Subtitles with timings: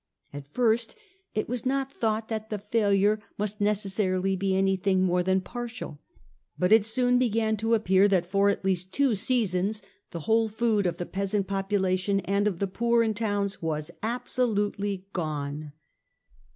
[0.33, 0.95] At first
[1.35, 5.99] it was not thought that the failure must necessarily he anything more than partial.
[6.57, 10.87] But it soon began to appear that for at least two seasons the whole food
[10.87, 15.71] of the peasant population and of the poor in towns was absolutely gone.